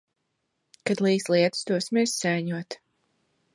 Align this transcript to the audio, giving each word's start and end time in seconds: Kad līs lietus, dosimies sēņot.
Kad 0.89 1.03
līs 1.07 1.27
lietus, 1.35 1.63
dosimies 1.71 2.17
sēņot. 2.25 2.79